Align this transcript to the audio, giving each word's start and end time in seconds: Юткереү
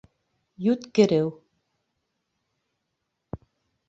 Юткереү 0.67 1.27